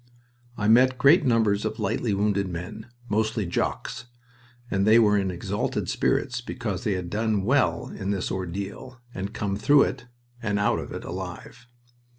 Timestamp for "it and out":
9.83-10.79